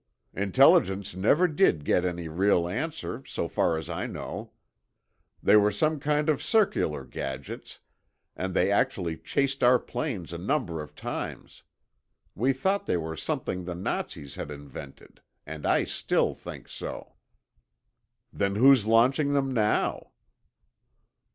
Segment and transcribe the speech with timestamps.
[0.33, 4.51] Intelligence never did get any real answer, so far as I know.
[5.43, 7.77] They were some kind of circular gadgets,
[8.35, 11.61] and they actually chased our planes a number of times.
[12.33, 17.13] We thought they were something the Nazis had invented—and I still think so."
[18.33, 20.13] "Then who's launching them now?"